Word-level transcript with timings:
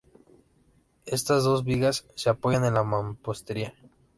Estas 1.05 1.43
dos 1.43 1.63
vigas 1.63 2.07
se 2.15 2.31
apoyaban 2.31 2.65
en 2.69 2.73
la 2.73 2.83
mampostería. 2.83 3.75